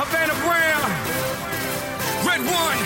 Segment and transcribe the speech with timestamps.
[0.00, 0.90] Havana Brown,
[2.24, 2.80] Red One,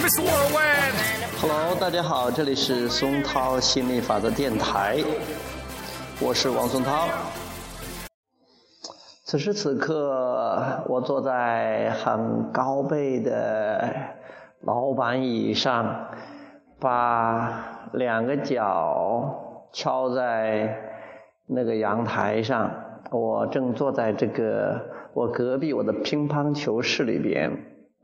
[0.00, 0.94] Miss Worldwide.
[1.40, 5.02] Hello，大家好，这里是松涛心理法则电台，
[6.20, 7.08] 我是王松涛。
[9.24, 13.92] 此时此刻，我坐在很高背的
[14.60, 16.06] 老板椅上，
[16.78, 19.34] 把两个脚
[19.72, 20.78] 敲在
[21.48, 22.70] 那个阳台上。
[23.10, 24.80] 我正坐在这个
[25.14, 27.50] 我隔壁我的乒乓球室里边。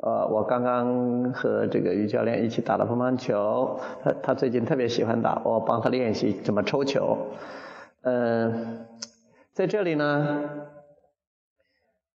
[0.03, 7.19] 呃，我刚刚和这个于教练一起打了乒乓球，他他最近特别喜欢打，我帮他练习怎么抽球。
[8.03, 8.87] 嗯，
[9.53, 10.39] 在这里呢。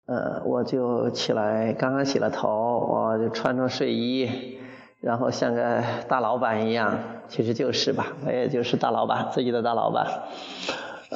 [0.04, 2.48] 呃，我就起来，刚刚洗了头，
[2.80, 4.58] 我就穿上睡衣，
[5.00, 10.06] 然后像个大老板一样，其实就是吧，我也就是大老板，自己的大老板。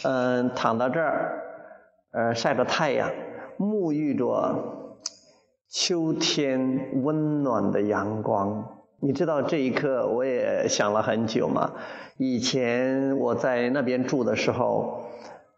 [0.05, 1.43] 嗯，躺到这儿，
[2.13, 3.11] 呃，晒着太阳，
[3.59, 4.99] 沐浴着
[5.69, 8.83] 秋天温暖的阳光。
[9.01, 11.73] 你知道这一刻，我也想了很久嘛。
[12.17, 15.03] 以前我在那边住的时候。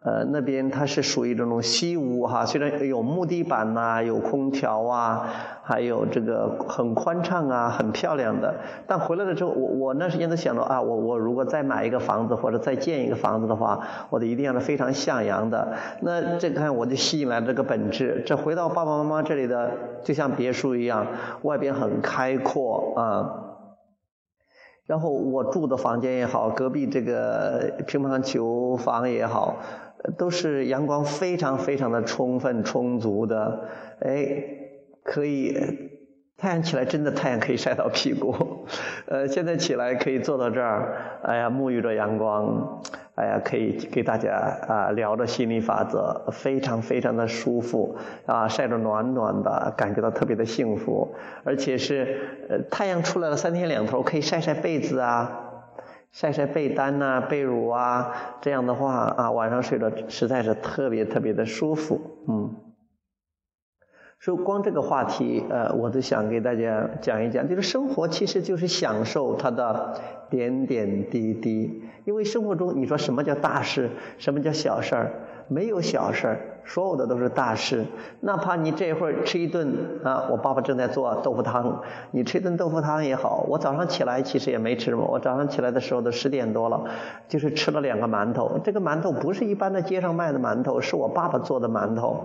[0.01, 5.29] 呃，那边它是属于这种西屋哈，虽然有木地板呐，有空调啊，
[5.65, 8.55] 还有这个很宽敞啊，很漂亮的。
[8.87, 15.73] 但回来了之后，我我那时间都想着啊，我我如果再买一个房子或者再建一个房子的话，我得一定要是非常向阳的。
[16.01, 18.23] 那这看我就吸引来这个本质。
[18.25, 19.73] 这回到爸爸妈妈这里的，
[20.05, 21.09] 就像别墅一样，
[21.43, 23.45] 外边很开阔啊。
[24.87, 29.57] 然后我住的房间也好，隔壁这个乒乓球房也好。
[30.17, 33.69] 都是阳光非常非常的充分充足的，
[34.01, 34.45] 哎，
[35.03, 35.57] 可以
[36.37, 38.35] 太阳起来真的太阳可以晒到屁股，
[39.07, 42.81] 呃，现在起来可以坐到这儿，哎呀，沐浴着阳光，
[43.17, 44.37] 哎呀，可以给大家
[44.69, 55.48] 啊聊着心理法则，非常非常的舒服啊，晒着暖暖的，感觉到特别的幸福，而且是呃太阳出来了三天两头可以晒晒被子啊。
[56.11, 62.55] 晒晒被单呐、被褥啊，这样的话啊，晚上睡着实在是特别特别的舒服，嗯。
[64.19, 75.13] 说光这个话题，呃，我都想给大家讲一讲，就是生活其实就是享受它的点点滴滴，因为生活中你说什么叫大事，什么叫小事儿？
[75.48, 77.85] 没有小事，所有的都是大事。
[78.20, 83.47] 哪怕你这会儿吃一顿啊，我爸爸正在做豆腐汤，你吃一顿豆腐汤也好。
[83.48, 86.85] 我早上起来其实也没吃什么，我早上起来的时候都十点多了，
[87.29, 88.61] 就是吃了两个馒头。
[88.63, 92.23] 这个馒头不是一般的街上卖的馒头，是我爸爸做的馒头，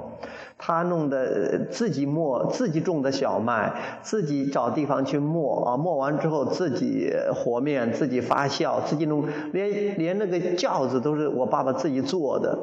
[0.58, 9.24] 他弄的自己磨，自己种的小麦，自己找地方去磨啊，磨完之后自己和面，自己发酵，自己弄，
[9.54, 12.58] 连连那个饺子都是我爸爸自己做的。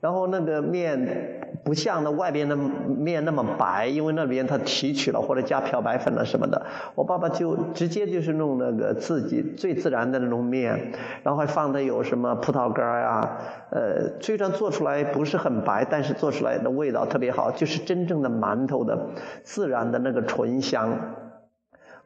[0.00, 6.66] 然后那个面不像那外边的面那么白，因为那边他提取了或者加漂白粉了什么的。
[6.94, 10.92] 我爸爸就直接就是弄那个自己最自然的那种面，
[11.24, 13.38] 然后还放的有什么葡萄干呀，
[13.70, 18.96] 呃，虽然做出来不是很白，但是做出来的味道特别好，就是真正的馒头的
[19.42, 20.96] 自然的那个醇香。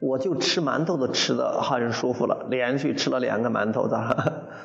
[0.01, 4.17] 我就吃馒头都吃的很舒服了，连续吃了两个馒头早上，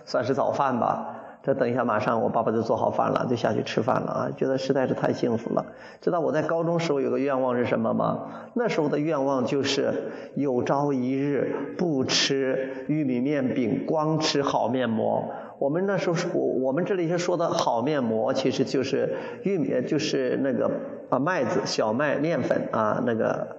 [0.04, 1.17] 算是早饭吧。
[1.48, 4.30] 这等一下，马上我爸爸就做好饭了，就下去吃饭了啊！
[4.36, 5.68] 觉得实在是太幸福了。
[6.02, 8.52] 知道我在高中时候有个愿望是什么吗？
[8.54, 15.24] 那时候的愿望就是有朝一日不吃玉米面饼，光吃好面膜。
[15.58, 20.70] 我们那时候说，我们这里是说的好面膜，其实就是玉米，就是那个
[21.10, 23.56] 啊麦子小麦面粉啊那个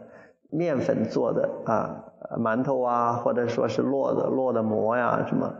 [0.51, 2.05] 面粉做的啊
[2.39, 5.55] 馒头啊，或者说是烙的烙的馍呀什么。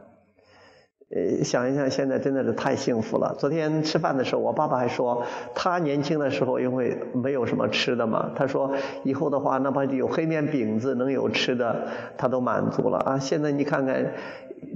[1.11, 3.35] 呃，想一想，现在真的是太幸福了。
[3.39, 5.25] 昨天吃饭的时候，我爸爸还说，
[5.55, 8.73] 他年轻的时候因为没有什么吃的嘛，他说
[9.05, 11.89] 以后的话，哪怕有黑面饼子，能有吃的，
[12.19, 13.19] 他都满足了啊。
[13.19, 14.13] 现在你看看。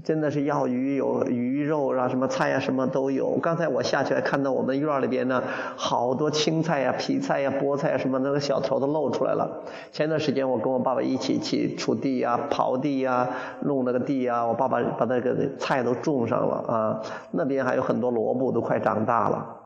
[0.05, 3.39] 真的是要鱼有鱼肉啊，什么菜呀，什么都有。
[3.39, 5.43] 刚才我下去还看到我们院里边呢，
[5.77, 9.63] 好多青菜呀、皮菜呀、菠菜啊，什么那个小头都露出来了。
[9.93, 13.29] 前段时间我跟我爸爸一起去锄地呀、刨地呀、
[13.61, 17.03] 弄那个地呀，我爸爸把那个菜都种上了啊。
[17.31, 19.57] 那边还有很多萝卜都快长大了，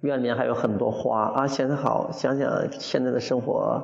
[0.00, 1.46] 院里面还有很多花啊。
[1.46, 3.82] 现在好，想想现在的生活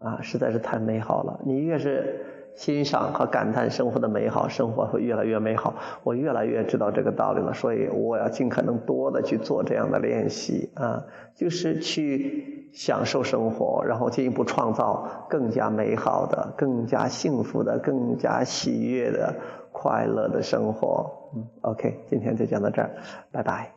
[0.00, 1.40] 啊，实在是太美好了。
[1.46, 2.27] 你越是。
[2.56, 5.74] 欣赏和感叹生活的美好，生活会越来越美好。
[6.02, 11.04] 我越来越知道这个道理了，所以我要尽可能多的去做这样的练习啊，
[11.36, 19.34] 就是去享受生活，然后进一步创造更加美好的、更加幸福的、更加喜悦的、
[19.70, 21.30] 快乐的生活。
[21.34, 22.90] 嗯，OK，今天就讲到这儿，
[23.30, 23.72] 拜拜。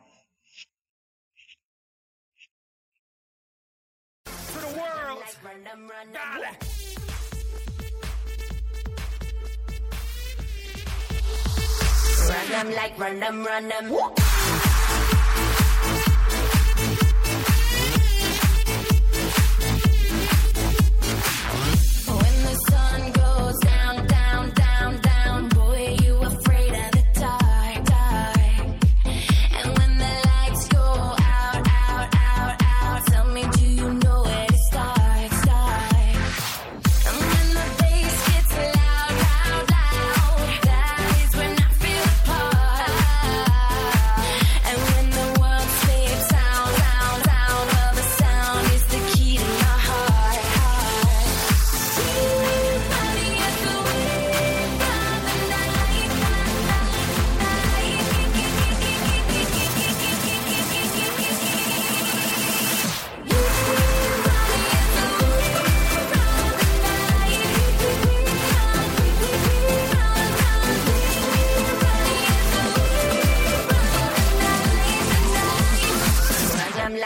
[12.52, 14.31] them like run them, run them.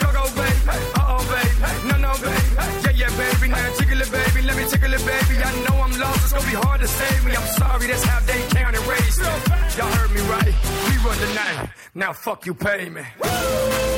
[0.00, 0.24] go go
[0.68, 1.20] uh oh
[1.88, 2.12] no no
[2.84, 5.34] yeah yeah baby, now tickle it baby, let me tickle it baby.
[5.42, 7.32] I know I'm lost, it's gonna be hard to save me.
[7.36, 8.88] I'm sorry, that's how they count and.
[9.78, 10.54] Y'all heard me right,
[10.88, 13.02] we run the night, now fuck you, pay me.
[13.22, 13.97] Woo!